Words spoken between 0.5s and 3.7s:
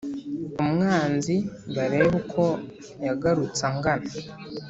umwanzi barebe uko yagarutse